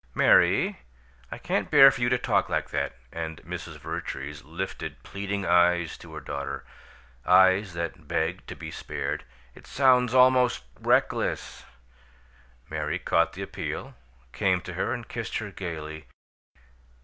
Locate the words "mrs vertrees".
3.43-4.41